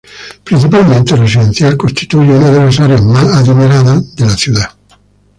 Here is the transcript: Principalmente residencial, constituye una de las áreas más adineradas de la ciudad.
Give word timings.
Principalmente 0.43 1.15
residencial, 1.15 1.77
constituye 1.77 2.31
una 2.33 2.49
de 2.49 2.65
las 2.65 2.79
áreas 2.79 3.03
más 3.03 3.27
adineradas 3.35 4.15
de 4.15 4.25
la 4.25 4.35
ciudad. 4.35 4.71